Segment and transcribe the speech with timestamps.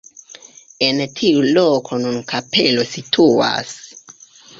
[0.85, 3.75] En tiu loko nun kapelo situas.